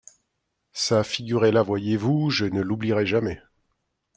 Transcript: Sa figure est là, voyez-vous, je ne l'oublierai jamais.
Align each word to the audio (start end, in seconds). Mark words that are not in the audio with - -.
Sa 0.73 1.03
figure 1.03 1.45
est 1.45 1.51
là, 1.51 1.61
voyez-vous, 1.61 2.31
je 2.31 2.45
ne 2.45 2.61
l'oublierai 2.61 3.05
jamais. 3.05 3.39